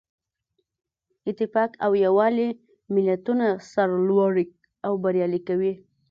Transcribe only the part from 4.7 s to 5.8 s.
او بریالي کوي.